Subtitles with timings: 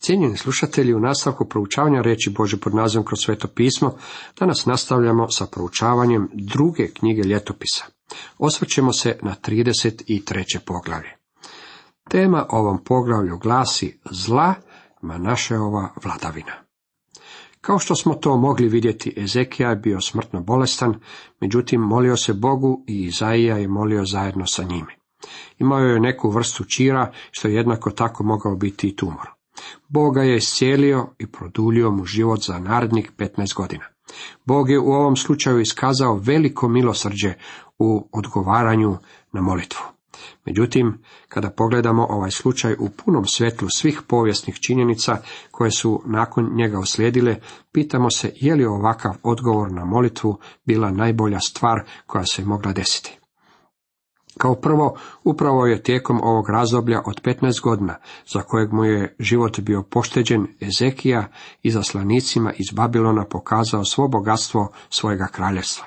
[0.00, 3.96] Cijenjeni slušatelji, u nastavku proučavanja reći Bože pod nazivom kroz sveto pismo,
[4.38, 7.84] danas nastavljamo sa proučavanjem druge knjige ljetopisa.
[8.38, 10.58] Osvrćemo se na 33.
[10.66, 11.16] poglavlje.
[12.10, 14.54] Tema ovom poglavlju glasi zla
[15.02, 16.52] Manašeova vladavina.
[17.60, 21.00] Kao što smo to mogli vidjeti, Ezekija je bio smrtno bolestan,
[21.40, 24.94] međutim molio se Bogu i Izaija je molio zajedno sa njime.
[25.58, 29.39] Imao je neku vrstu čira, što je jednako tako mogao biti i tumor.
[29.88, 33.84] Bog ga je iscijelio i produljio mu život za narednih 15 godina.
[34.44, 37.34] Bog je u ovom slučaju iskazao veliko milosrđe
[37.78, 38.96] u odgovaranju
[39.32, 39.80] na molitvu.
[40.46, 45.16] Međutim, kada pogledamo ovaj slučaj u punom svjetlu svih povijesnih činjenica
[45.50, 47.36] koje su nakon njega uslijedile,
[47.72, 53.19] pitamo se je li ovakav odgovor na molitvu bila najbolja stvar koja se mogla desiti.
[54.38, 59.60] Kao prvo, upravo je tijekom ovog razdoblja od 15 godina, za kojeg mu je život
[59.60, 61.28] bio pošteđen, Ezekija
[61.62, 65.86] i zaslanicima iz Babilona pokazao svo bogatstvo svojega kraljevstva.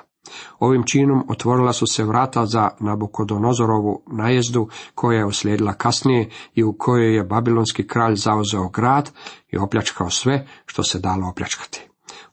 [0.58, 6.72] Ovim činom otvorila su se vrata za Nabukodonozorovu najezdu koja je uslijedila kasnije i u
[6.78, 9.10] kojoj je babilonski kralj zauzeo grad
[9.50, 11.88] i opljačkao sve što se dalo opljačkati.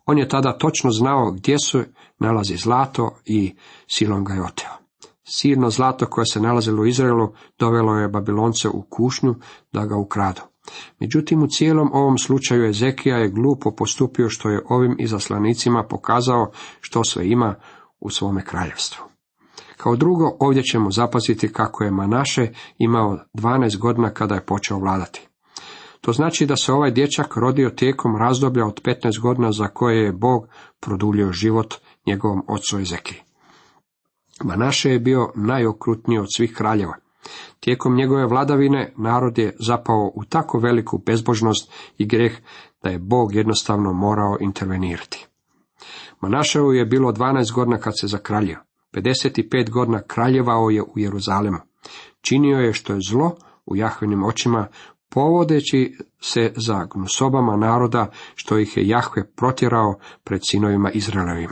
[0.05, 3.55] On je tada točno znao gdje se nalazi zlato i
[3.87, 4.80] silom ga je oteo.
[5.33, 9.35] Sirno zlato koje se nalazilo u Izraelu dovelo je Babilonce u kušnju
[9.71, 10.41] da ga ukradu.
[10.99, 17.03] Međutim, u cijelom ovom slučaju Ezekija je glupo postupio što je ovim izaslanicima pokazao što
[17.03, 17.55] sve ima
[17.99, 19.03] u svome kraljevstvu.
[19.77, 25.27] Kao drugo, ovdje ćemo zapaziti kako je Manaše imao 12 godina kada je počeo vladati.
[26.01, 30.11] To znači da se ovaj dječak rodio tijekom razdoblja od 15 godina za koje je
[30.11, 30.47] Bog
[30.79, 31.75] produljio život
[32.07, 33.30] njegovom ocu Ezekiji.
[34.43, 36.93] Manaše je bio najokrutniji od svih kraljeva.
[37.59, 42.33] Tijekom njegove vladavine narod je zapao u tako veliku bezbožnost i greh
[42.83, 45.27] da je Bog jednostavno morao intervenirati.
[46.21, 48.59] Manaševu je bilo 12 godina kad se zakraljio.
[48.93, 51.57] 55 godina kraljevao je u Jeruzalemu.
[52.21, 54.67] Činio je što je zlo u Jahvenim očima,
[55.09, 61.49] povodeći se za gnusobama naroda, što ih je Jahve protjerao pred sinovima Izraelovim.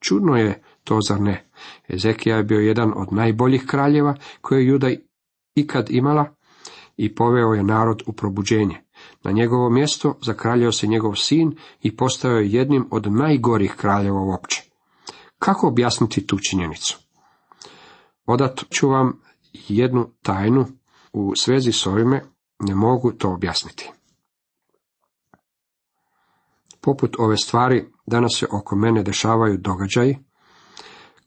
[0.00, 1.47] Čudno je to, zar ne?
[1.88, 4.90] Ezekija je bio jedan od najboljih kraljeva koje je Juda
[5.54, 6.34] ikad imala
[6.96, 8.82] i poveo je narod u probuđenje.
[9.24, 14.62] Na njegovo mjesto zakraljao se njegov sin i postao je jednim od najgorih kraljeva uopće.
[15.38, 16.98] Kako objasniti tu činjenicu?
[18.26, 19.20] Odat ću vam
[19.68, 20.66] jednu tajnu
[21.12, 22.24] u svezi s ovime,
[22.58, 23.90] ne mogu to objasniti.
[26.80, 30.18] Poput ove stvari, danas se oko mene dešavaju događaji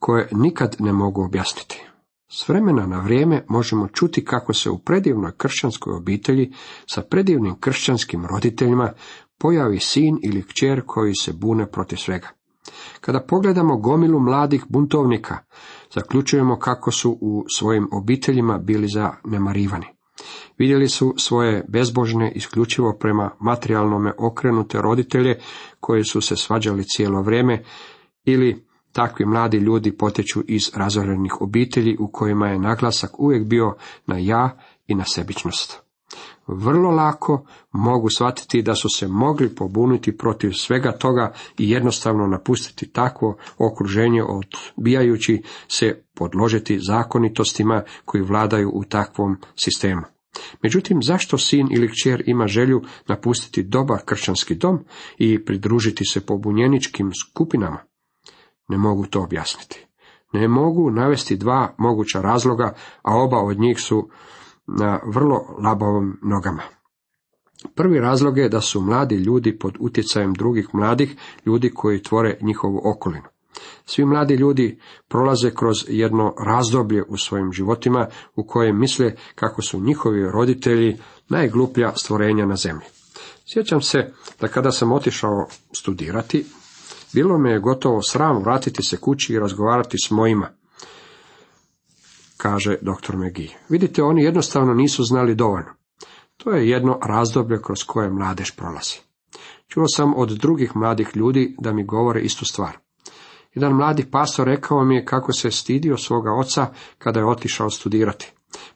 [0.01, 1.85] koje nikad ne mogu objasniti.
[2.31, 6.51] S vremena na vrijeme možemo čuti kako se u predivnoj kršćanskoj obitelji
[6.85, 8.94] sa predivnim kršćanskim roditeljima
[9.40, 12.28] pojavi sin ili kćer koji se bune protiv svega.
[13.01, 15.38] Kada pogledamo gomilu mladih buntovnika,
[15.94, 19.85] zaključujemo kako su u svojim obiteljima bili zanemarivani.
[20.57, 25.40] Vidjeli su svoje bezbožne isključivo prema materijalnome okrenute roditelje
[25.79, 27.63] koji su se svađali cijelo vrijeme
[28.25, 33.75] ili Takvi mladi ljudi potječu iz razorenih obitelji u kojima je naglasak uvijek bio
[34.06, 34.57] na ja
[34.88, 35.81] i na sebičnost.
[36.47, 42.91] Vrlo lako mogu shvatiti da su se mogli pobuniti protiv svega toga i jednostavno napustiti
[42.91, 50.02] takvo okruženje odbijajući se podložiti zakonitostima koji vladaju u takvom sistemu.
[50.63, 54.79] Međutim, zašto sin ili kćer ima želju napustiti dobar kršćanski dom
[55.18, 57.91] i pridružiti se pobunjeničkim skupinama?
[58.72, 59.88] Ne mogu to objasniti.
[60.34, 64.09] Ne mogu navesti dva moguća razloga, a oba od njih su
[64.68, 66.62] na vrlo labavom nogama.
[67.76, 71.16] Prvi razlog je da su mladi ljudi pod utjecajem drugih mladih
[71.46, 73.28] ljudi koji tvore njihovu okolinu.
[73.86, 79.80] Svi mladi ljudi prolaze kroz jedno razdoblje u svojim životima u kojem misle kako su
[79.80, 80.98] njihovi roditelji
[81.30, 82.86] najgluplja stvorenja na zemlji.
[83.53, 85.47] Sjećam se da kada sam otišao
[85.78, 86.46] studirati,
[87.13, 90.49] bilo me je gotovo sram vratiti se kući i razgovarati s mojima,
[92.37, 93.16] kaže dr.
[93.16, 93.58] McGee.
[93.69, 95.73] Vidite, oni jednostavno nisu znali dovoljno.
[96.37, 98.99] To je jedno razdoblje kroz koje mladež prolazi.
[99.67, 102.78] Čuo sam od drugih mladih ljudi da mi govore istu stvar.
[103.53, 106.67] Jedan mladi pastor rekao mi je kako se stidio svoga oca
[106.97, 108.31] kada je otišao studirati.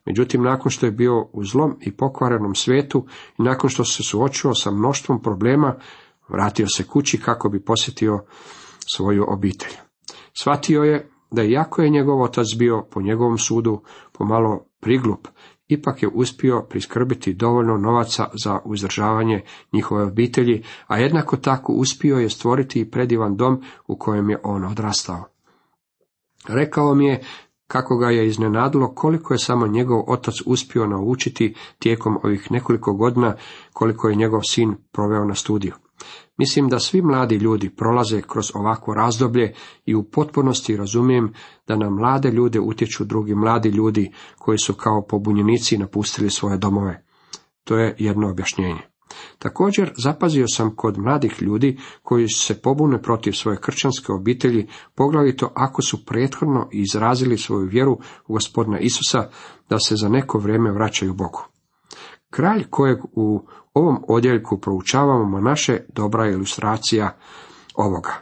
[0.06, 3.06] Međutim, nakon što je bio u zlom i pokvarenom svijetu
[3.40, 5.76] i nakon što se suočio sa mnoštvom problema,
[6.30, 8.26] Vratio se kući kako bi posjetio
[8.96, 9.72] svoju obitelj.
[10.34, 13.82] Shvatio je da iako je njegov otac bio po njegovom sudu
[14.12, 15.28] pomalo priglup
[15.68, 19.42] ipak je uspio priskrbiti dovoljno novaca za uzdržavanje
[19.74, 24.66] njihove obitelji, a jednako tako uspio je stvoriti i predivan dom u kojem je on
[24.66, 25.24] odrastao.
[26.48, 27.24] Rekao mi je
[27.68, 33.36] kako ga je iznenadilo koliko je samo njegov otac uspio naučiti tijekom ovih nekoliko godina
[33.74, 35.74] koliko je njegov sin proveo na studiju.
[36.38, 39.54] Mislim da svi mladi ljudi prolaze kroz ovakvo razdoblje
[39.86, 41.34] i u potpunosti razumijem
[41.68, 47.06] da na mlade ljude utječu drugi mladi ljudi koji su kao pobunjenici napustili svoje domove.
[47.64, 48.82] To je jedno objašnjenje.
[49.40, 55.82] Također zapazio sam kod mladih ljudi koji se pobune protiv svoje kršćanske obitelji, poglavito ako
[55.82, 59.30] su prethodno izrazili svoju vjeru u gospodina Isusa,
[59.70, 61.46] da se za neko vrijeme vraćaju Bogu.
[62.30, 67.16] Kralj kojeg u ovom odjeljku proučavamo naše dobra ilustracija
[67.76, 68.14] ovoga.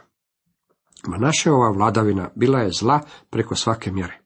[1.50, 4.20] ova vladavina bila je zla preko svake mjere.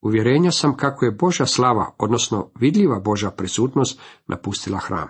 [0.00, 5.08] Uvjerenja sam kako je Božja slava, odnosno vidljiva Božja prisutnost, napustila hram.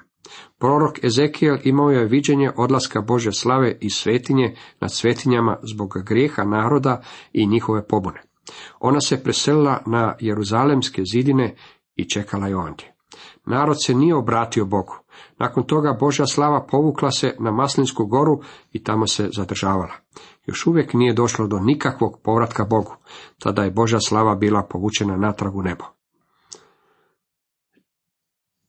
[0.59, 7.03] Prorok Ezekijel imao je viđenje odlaska Bože slave i svetinje nad svetinjama zbog grijeha naroda
[7.33, 8.23] i njihove pobune.
[8.81, 11.55] Ona se preselila na Jeruzalemske zidine
[11.97, 12.95] i čekala je ondje.
[13.47, 15.06] Narod se nije obratio Bogu.
[15.39, 18.41] Nakon toga Božja slava povukla se na Maslinsku goru
[18.73, 19.95] i tamo se zadržavala.
[20.47, 22.97] Još uvijek nije došlo do nikakvog povratka Bogu.
[23.39, 25.85] Tada je Božja slava bila povučena natrag u nebo.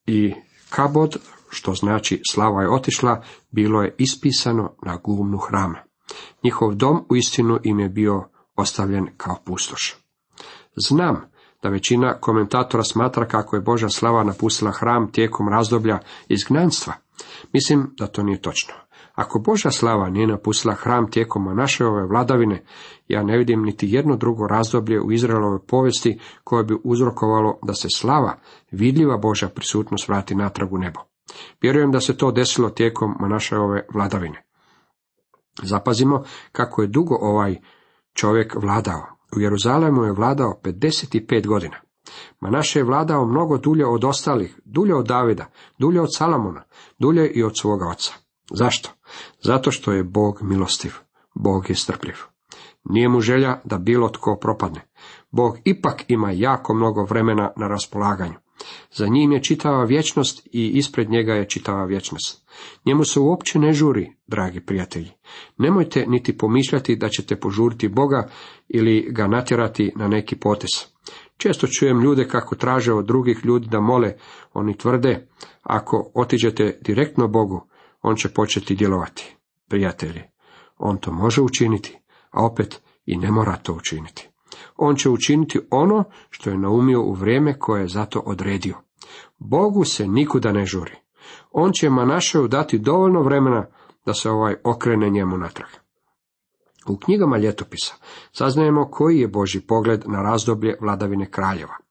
[0.05, 0.33] I
[0.69, 1.17] Kabod,
[1.49, 5.83] što znači slava je otišla, bilo je ispisano na gumnu hrama.
[6.43, 8.23] Njihov dom u istinu im je bio
[8.55, 9.95] ostavljen kao pustoš.
[10.75, 11.29] Znam
[11.63, 16.93] da većina komentatora smatra kako je Boža slava napustila hram tijekom razdoblja izgnanstva.
[17.53, 18.73] Mislim da to nije točno.
[19.13, 22.63] Ako Božja slava nije napustila hram tijekom naše ove vladavine,
[23.07, 27.87] ja ne vidim niti jedno drugo razdoblje u Izraelovoj povijesti koje bi uzrokovalo da se
[27.95, 28.37] slava,
[28.71, 30.99] vidljiva Božja prisutnost vrati natrag u nebo.
[31.61, 34.43] Vjerujem da se to desilo tijekom naše ove vladavine.
[35.63, 37.55] Zapazimo kako je dugo ovaj
[38.13, 39.16] čovjek vladao.
[39.35, 41.77] U Jeruzalemu je vladao 55 godina.
[42.39, 45.45] Manaše je vladao mnogo dulje od ostalih, dulje od Davida,
[45.77, 46.63] dulje od Salamona,
[46.99, 48.13] dulje i od svoga oca.
[48.53, 48.89] Zašto?
[49.43, 50.93] Zato što je Bog milostiv.
[51.35, 52.15] Bog je strpljiv.
[52.83, 54.81] Nije mu želja da bilo tko propadne.
[55.31, 58.35] Bog ipak ima jako mnogo vremena na raspolaganju.
[58.91, 62.47] Za njim je čitava vječnost i ispred njega je čitava vječnost.
[62.85, 65.11] Njemu se uopće ne žuri, dragi prijatelji.
[65.57, 68.29] Nemojte niti pomišljati da ćete požuriti Boga
[68.67, 70.69] ili ga natjerati na neki potez.
[71.37, 74.13] Često čujem ljude kako traže od drugih ljudi da mole,
[74.53, 75.27] oni tvrde,
[75.63, 77.67] ako otiđete direktno Bogu,
[78.01, 79.35] on će početi djelovati.
[79.69, 80.21] Prijatelji,
[80.77, 81.97] on to može učiniti,
[82.31, 84.29] a opet i ne mora to učiniti.
[84.75, 88.75] On će učiniti ono što je naumio u vrijeme koje je zato odredio.
[89.37, 90.95] Bogu se nikuda ne žuri.
[91.51, 93.65] On će Manašeju dati dovoljno vremena
[94.05, 95.69] da se ovaj okrene njemu natrag.
[96.87, 97.95] U knjigama ljetopisa
[98.31, 101.86] saznajemo koji je Boži pogled na razdoblje vladavine kraljeva.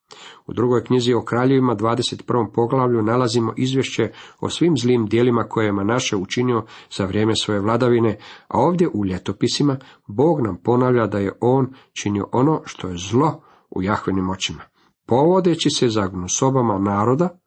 [0.46, 2.52] U drugoj knjizi o kraljevima 21.
[2.54, 6.64] poglavlju nalazimo izvješće o svim zlim dijelima koje je Manaše učinio
[6.96, 8.18] za vrijeme svoje vladavine,
[8.48, 13.42] a ovdje u ljetopisima Bog nam ponavlja da je on činio ono što je zlo
[13.70, 14.62] u Jahvenim očima,
[15.06, 17.38] povodeći se za gnusobama naroda,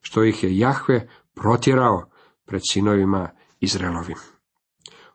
[0.00, 2.10] što ih je Jahve protjerao
[2.46, 3.28] pred sinovima
[3.60, 4.16] Izraelovim.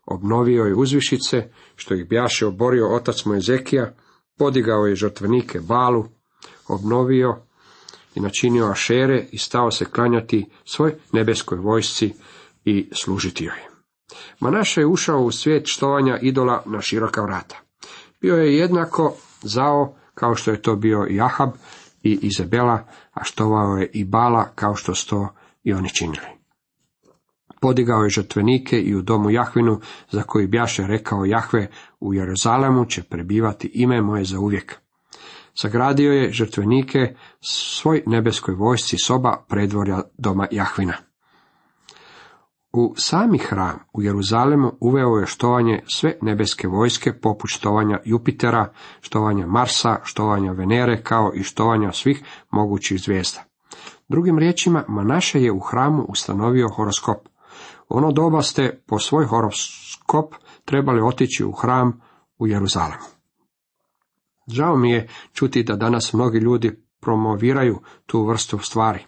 [0.06, 3.96] Obnovio je uzvišice, što ih bjaše oborio otac mu Ezekija,
[4.38, 6.06] podigao je žrtvenike Balu,
[6.68, 7.38] obnovio
[8.16, 12.14] i načinio ašere i stao se klanjati svoj nebeskoj vojsci
[12.66, 13.68] i služiti joj.
[14.40, 17.56] Manaša je ušao u svijet štovanja idola na široka vrata.
[18.22, 21.50] Bio je jednako zao kao što je to bio i Ahab
[22.04, 25.30] i Izabela, a štovao je i Bala kao što sto
[25.64, 26.28] i oni činili.
[27.62, 29.80] Podigao je žrtvenike i u domu Jahvinu,
[30.12, 31.68] za koji bjaše rekao Jahve,
[32.00, 34.82] u Jeruzalemu će prebivati ime moje za uvijek.
[35.60, 40.94] Sagradio je žrtvenike svoj nebeskoj vojsci soba predvorja doma Jahvina.
[42.74, 49.48] U sami hram u Jeruzalemu uveo je štovanje sve nebeske vojske poput štovanja Jupitera, štovanja
[49.48, 53.44] Marsa, štovanja Venere kao i štovanja svih mogućih zvijezda.
[54.08, 57.18] Drugim riječima, Manaše je u hramu ustanovio horoskop.
[57.90, 60.36] Ono doba ste po svoj horoskop
[60.66, 62.02] trebali otići u hram
[62.38, 63.17] u Jeruzalemu.
[64.48, 69.06] Žao mi je čuti da danas mnogi ljudi promoviraju tu vrstu stvari.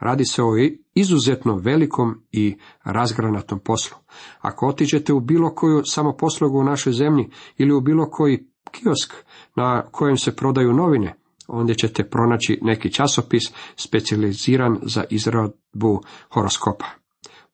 [0.00, 0.52] Radi se o
[0.94, 3.96] izuzetno velikom i razgranatom poslu.
[4.40, 9.14] Ako otiđete u bilo koju samoposlugu u našoj zemlji ili u bilo koji kiosk
[9.56, 11.14] na kojem se prodaju novine,
[11.48, 13.42] Ondje ćete pronaći neki časopis
[13.76, 16.86] specijaliziran za izradbu horoskopa.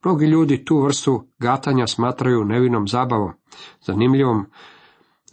[0.05, 3.33] Mnogi ljudi tu vrstu gatanja smatraju nevinom zabavom,
[3.81, 4.47] zanimljivom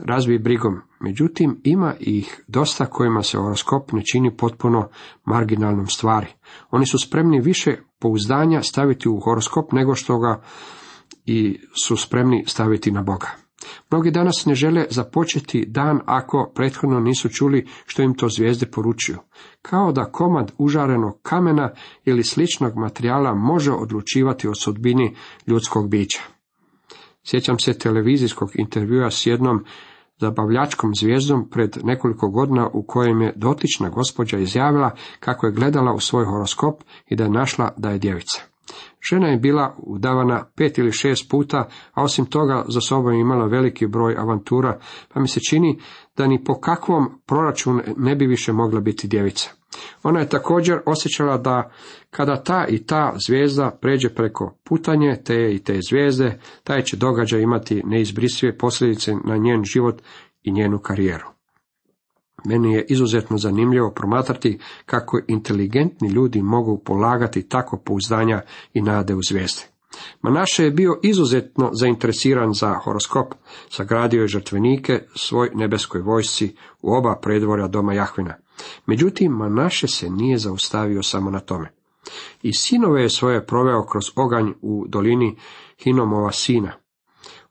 [0.06, 0.82] razvij brigom.
[1.00, 4.90] Međutim, ima ih dosta kojima se horoskop ne čini potpuno
[5.26, 6.28] marginalnom stvari.
[6.72, 10.42] Oni su spremni više pouzdanja staviti u horoskop nego što ga
[11.26, 13.28] i su spremni staviti na Boga.
[13.92, 19.18] Mnogi danas ne žele započeti dan ako prethodno nisu čuli što im to zvijezde poručuju.
[19.62, 21.74] Kao da komad užarenog kamena
[22.06, 25.16] ili sličnog materijala može odlučivati o sudbini
[25.48, 26.22] ljudskog bića.
[27.24, 29.66] Sjećam se televizijskog intervjua s jednom
[30.22, 36.00] zabavljačkom zvijezdom pred nekoliko godina u kojem je dotična gospođa izjavila kako je gledala u
[36.00, 38.51] svoj horoskop i da je našla da je djevica.
[39.10, 43.46] Žena je bila udavana pet ili šest puta, a osim toga za sobom je imala
[43.46, 44.80] veliki broj avantura,
[45.14, 45.80] pa mi se čini
[46.18, 49.50] da ni po kakvom proračunu ne bi više mogla biti djevica.
[50.04, 51.72] Ona je također osjećala da
[52.10, 57.42] kada ta i ta zvijezda pređe preko putanje te i te zvijezde, taj će događaj
[57.42, 60.02] imati neizbrisive posljedice na njen život
[60.44, 61.41] i njenu karijeru.
[62.46, 68.42] Meni je izuzetno zanimljivo promatrati kako inteligentni ljudi mogu polagati tako pouzdanja
[68.74, 69.62] i nade u zvijezde.
[70.22, 73.34] Manaše je bio izuzetno zainteresiran za horoskop,
[73.70, 78.36] sagradio je žrtvenike svoj nebeskoj vojsci u oba predvorja doma Jahvina.
[78.86, 81.72] Međutim, Manaše se nije zaustavio samo na tome.
[82.42, 85.38] I sinove je svoje proveo kroz oganj u dolini
[85.84, 86.72] Hinomova sina.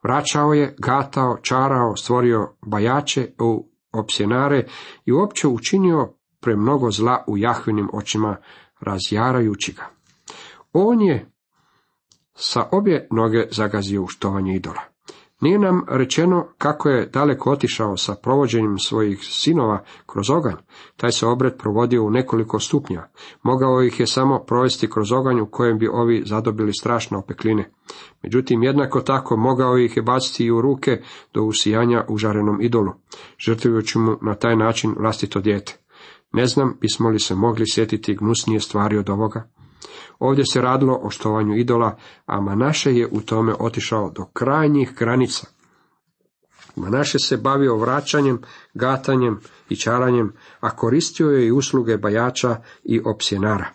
[0.02, 4.66] Vraćao je, gatao, čarao, stvorio bajače u opsjenare
[5.04, 8.36] i uopće učinio premnogo zla u Jahvinim očima,
[8.80, 9.86] razjarajući ga.
[10.72, 11.30] On je
[12.34, 14.89] sa obje noge zagazio u štovanje idola.
[15.40, 20.56] Nije nam rečeno kako je daleko otišao sa provođenjem svojih sinova kroz oganj.
[20.96, 23.08] Taj se obred provodio u nekoliko stupnja.
[23.42, 27.70] Mogao ih je samo provesti kroz oganj u kojem bi ovi zadobili strašne opekline.
[28.22, 31.02] Međutim, jednako tako mogao ih je baciti i u ruke
[31.34, 32.92] do usijanja u žarenom idolu,
[33.38, 35.76] žrtvujući mu na taj način vlastito dijete.
[36.32, 39.48] Ne znam, bismo li se mogli sjetiti gnusnije stvari od ovoga.
[40.18, 41.96] Ovdje se radilo o štovanju idola,
[42.26, 45.46] a Manaše je u tome otišao do krajnjih granica.
[46.76, 48.42] Manaše se bavio vraćanjem,
[48.74, 53.66] gatanjem i čaranjem, a koristio je i usluge bajača i opsjenara.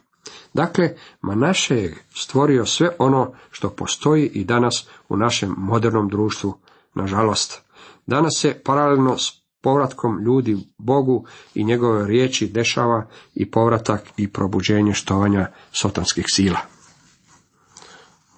[0.54, 6.54] Dakle, Manaše je stvorio sve ono što postoji i danas u našem modernom društvu,
[6.94, 7.62] nažalost.
[8.06, 14.94] Danas se paralelno s povratkom ljudi Bogu i njegove riječi dešava i povratak i probuđenje
[14.94, 16.60] štovanja sotanskih sila.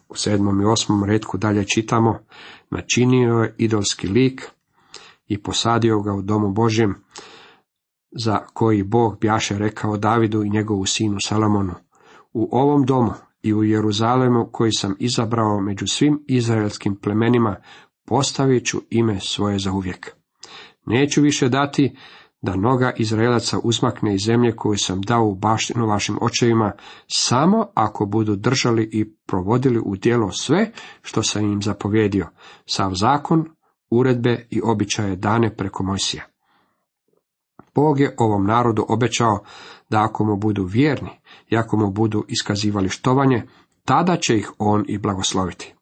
[0.10, 2.19] U sedmom i osmom redku dalje čitamo,
[2.69, 4.41] načinio je idolski lik
[5.27, 6.96] i posadio ga u domu Božjem,
[8.19, 11.74] za koji Bog bjaše rekao Davidu i njegovu sinu Salamonu.
[12.34, 17.55] U ovom domu i u Jeruzalemu koji sam izabrao među svim izraelskim plemenima,
[18.05, 20.16] postavit ću ime svoje za uvijek.
[20.88, 21.96] Neću više dati
[22.41, 26.72] da noga Izraelaca uzmakne iz zemlje koju sam dao u baštinu vašim očevima,
[27.08, 32.27] samo ako budu držali i provodili u djelo sve što sam im zapovjedio,
[32.65, 33.46] sav zakon,
[33.89, 36.24] uredbe i običaje dane preko Mojsija.
[37.75, 39.44] Bog je ovom narodu obećao
[39.89, 41.12] da ako mu budu vjerni
[41.50, 43.44] i ako mu budu iskazivali štovanje,
[43.86, 45.74] tada će ih on i blagosloviti.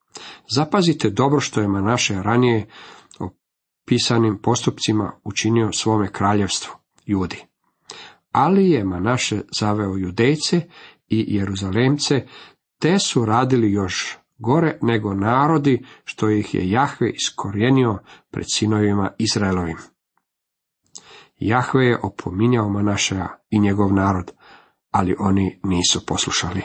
[0.56, 2.68] Zapazite dobro što je naše ranije
[3.86, 6.74] pisanim postupcima učinio svome kraljevstvu,
[7.06, 7.44] Judi.
[8.32, 10.62] Ali je Manaše zaveo judejce
[11.08, 12.28] i jeruzalemce,
[12.80, 18.00] te su radili još gore nego narodi, što ih je Jahve iskorijenio
[18.32, 19.78] pred sinovima Izraelovim.
[21.40, 24.32] Jahve je opominjao Manašeja i njegov narod,
[24.92, 26.62] ali oni nisu poslušali.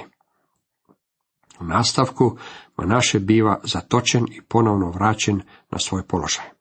[1.60, 2.36] U nastavku
[2.76, 6.59] Manaše biva zatočen i ponovno vraćen na svoj položaj.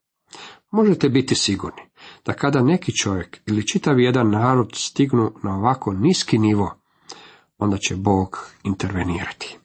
[0.71, 1.81] Možete biti sigurni
[2.25, 6.81] da kada neki čovjek ili čitav jedan narod stignu na ovako niski nivo,
[7.57, 9.57] onda će Bog intervenirati.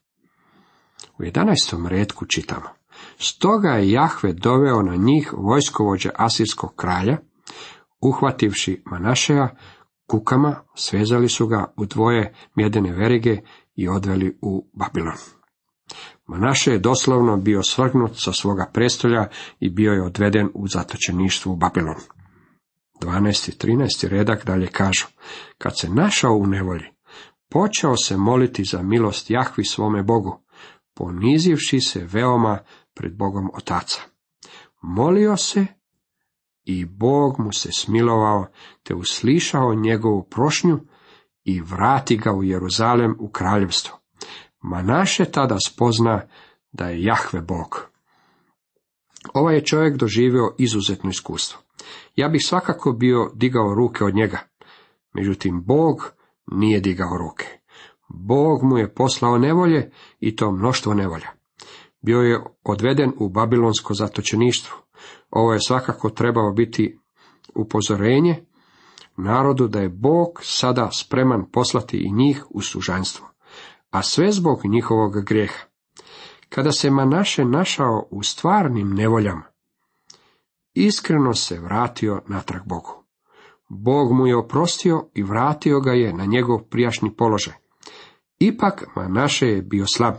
[1.18, 1.88] U 11.
[1.88, 2.68] redku čitamo.
[3.18, 7.18] Stoga je Jahve doveo na njih vojskovođe Asirskog kralja,
[8.00, 9.56] uhvativši Manašeja
[10.06, 13.38] kukama, svezali su ga u dvoje mjedene verige
[13.75, 15.16] i odveli u Babilon.
[16.26, 19.28] Manaše je doslovno bio svrgnut sa svoga prestolja
[19.61, 22.00] i bio je odveden u zatočeništvo u Babilon.
[23.00, 23.49] 12.
[23.49, 24.09] i 13.
[24.09, 25.07] redak dalje kažu,
[25.59, 26.87] kad se našao u nevolji,
[27.50, 30.40] počeo se moliti za milost Jahvi svome Bogu,
[30.95, 32.59] ponizivši se veoma
[32.95, 34.00] pred Bogom Otaca.
[34.83, 35.66] Molio se
[36.64, 38.47] i Bog mu se smilovao,
[38.83, 40.81] te uslišao njegovu prošnju
[41.45, 44.03] i vrati ga u Jeruzalem u kraljevstvo.
[44.66, 46.23] Manaše tada spozna
[46.73, 47.87] da je Jahve Bog.
[49.35, 51.61] Ovaj je čovjek doživio izuzetno iskustvo.
[52.16, 54.38] Ja bih svakako bio digao ruke od njega.
[55.12, 56.12] Međutim, Bog
[56.47, 57.47] nije digao ruke.
[58.09, 59.90] Bog mu je poslao nevolje
[60.21, 61.28] i to mnoštvo nevolja.
[62.00, 64.76] Bio je odveden u babilonsko zatočeništvo.
[65.30, 66.99] Ovo je svakako trebao biti
[67.54, 68.44] upozorenje
[69.16, 73.34] narodu da je Bog sada spreman poslati i njih u sužanstvo,
[73.94, 75.64] a sve zbog njihovog grijeha.
[76.48, 79.42] Kada se Manaše našao u stvarnim nevoljama,
[80.74, 83.04] iskreno se vratio natrag Bogu.
[83.68, 87.54] Bog mu je oprostio i vratio ga je na njegov prijašnji položaj.
[88.38, 90.14] Ipak Manaše je bio slab,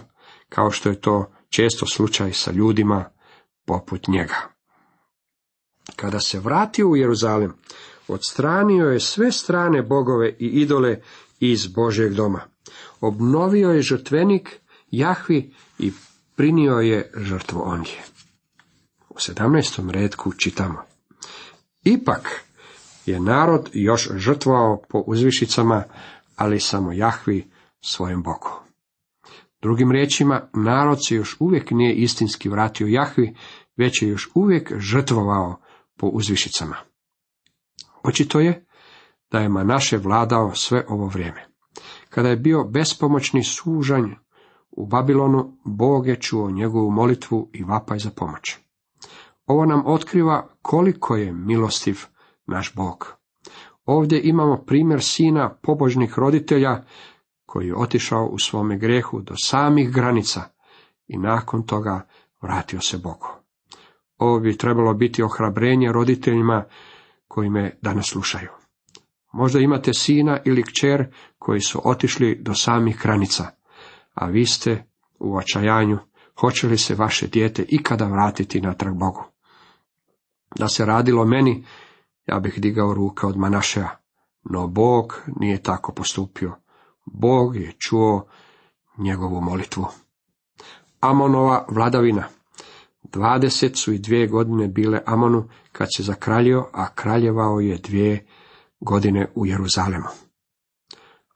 [0.50, 3.05] kao što je to često slučaj sa ljudima
[3.65, 4.36] poput njega.
[5.96, 7.53] Kada se vratio u Jeruzalem,
[8.08, 11.01] odstranio je sve strane bogove i idole
[11.39, 12.42] iz Božjeg doma.
[13.01, 14.60] Obnovio je žrtvenik
[14.92, 15.92] Jahvi i
[16.36, 18.04] prinio je žrtvu ondje.
[19.10, 20.84] U sedamnaestom redku čitamo.
[21.84, 22.46] Ipak
[23.06, 25.84] je narod još žrtvovao po uzvišicama,
[26.36, 27.48] ali samo Jahvi
[27.82, 28.50] svojem Bogu.
[29.62, 33.36] Drugim riječima, narod se još uvijek nije istinski vratio Jahvi,
[33.77, 35.60] već je još uvijek žrtvovao
[35.98, 36.75] po uzvišicama.
[38.04, 38.65] Očito je
[39.32, 41.46] da je Manaše vladao sve ovo vrijeme.
[42.10, 44.10] Kada je bio bespomoćni sužanj
[44.72, 48.58] u Babilonu, Bog je čuo njegovu molitvu i vapaj za pomoć.
[49.46, 52.00] Ovo nam otkriva koliko je milostiv
[52.46, 53.15] naš Bog.
[53.86, 56.84] Ovdje imamo primjer sina pobožnih roditelja
[57.46, 60.44] koji je otišao u svome grehu do samih granica
[61.08, 62.08] i nakon toga
[62.41, 63.27] vratio se Bogu.
[64.17, 66.63] Ovo bi trebalo biti ohrabrenje roditeljima
[67.27, 68.50] koji me danas slušaju.
[69.36, 73.48] Možda imate sina ili kćer koji su otišli do samih granica,
[74.13, 74.84] a vi ste
[75.20, 75.98] u očajanju,
[76.39, 79.24] hoće li se vaše dijete ikada vratiti natrag Bogu.
[80.55, 81.66] Da se radilo meni,
[82.27, 83.98] ja bih digao ruke od Manašeja,
[84.44, 86.55] no Bog nije tako postupio.
[87.05, 88.27] Bog je čuo
[88.98, 89.86] njegovu molitvu.
[91.00, 92.24] Amonova vladavina.
[93.03, 98.25] Dvadeset su i dvije godine bile Amonu kad se zakraljio, a kraljevao je dvije
[98.86, 100.08] godine u Jeruzalemu.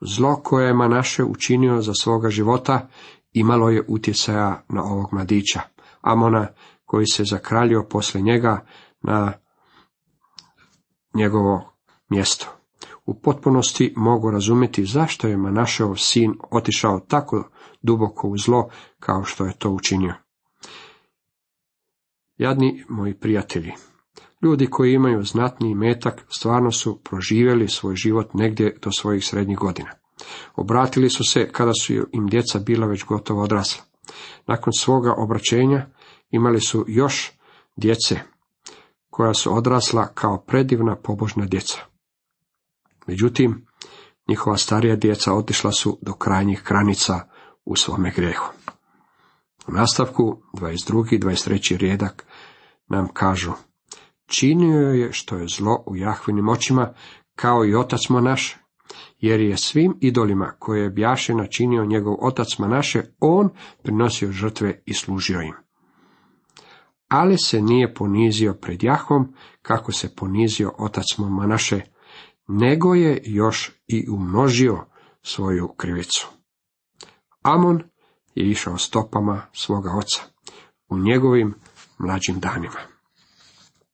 [0.00, 2.88] Zlo koje je Manaše učinio za svoga života
[3.32, 5.60] imalo je utjecaja na ovog mladića,
[6.00, 6.46] Amona,
[6.84, 8.66] koji se zakraljio poslije njega
[9.02, 9.32] na
[11.14, 11.72] njegovo
[12.08, 12.46] mjesto.
[13.06, 17.50] U potpunosti mogu razumjeti zašto je Manašeov sin otišao tako
[17.82, 18.68] duboko u zlo
[19.00, 20.14] kao što je to učinio.
[22.36, 23.72] Jadni moji prijatelji,
[24.42, 29.90] ljudi koji imaju znatni metak stvarno su proživjeli svoj život negdje do svojih srednjih godina.
[30.56, 33.84] Obratili su se kada su im djeca bila već gotovo odrasla.
[34.46, 35.86] Nakon svoga obraćenja
[36.30, 37.32] imali su još
[37.76, 38.20] djece,
[39.10, 41.78] koja su odrasla kao predivna pobožna djeca.
[43.06, 43.66] Međutim,
[44.28, 47.20] njihova starija djeca otišla su do krajnjih granica
[47.64, 48.52] u svome grijehu.
[49.68, 51.14] U nastavku 22.
[51.14, 51.76] i 23.
[51.76, 52.26] rijedak
[52.88, 53.52] nam kažu
[54.30, 56.92] Činio je što je zlo u Jahvinim očima,
[57.34, 58.56] kao i otac naš,
[59.18, 63.48] jer je svim idolima koje je bjaše načinio njegov otac naše, on
[63.82, 65.54] prinosio žrtve i služio im.
[67.08, 71.80] Ali se nije ponizio pred Jahom, kako se ponizio otac Manaše,
[72.48, 74.84] nego je još i umnožio
[75.22, 76.28] svoju krivicu.
[77.42, 77.82] Amon
[78.34, 80.22] je išao stopama svoga oca
[80.88, 81.54] u njegovim
[81.98, 82.89] mlađim danima.